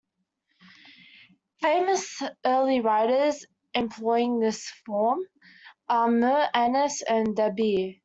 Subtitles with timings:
[1.61, 5.19] Famous early writers employing this form
[5.89, 7.99] are Mir Anis and Dabeer.